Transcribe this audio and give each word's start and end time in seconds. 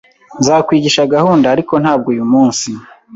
Nzakwigisha 0.39 1.09
gahunda, 1.15 1.45
ariko 1.53 1.73
ntabwo 1.83 2.07
uyu 2.13 2.25
munsi 2.31 2.69